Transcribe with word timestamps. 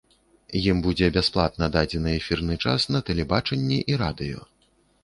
Ім 0.69 0.79
будзе 0.87 1.09
бясплатна 1.17 1.69
дадзены 1.75 2.17
эфірны 2.23 2.59
час 2.65 2.89
на 2.95 3.05
тэлебачанні 3.13 3.79
і 3.95 4.05
радыё. 4.07 4.41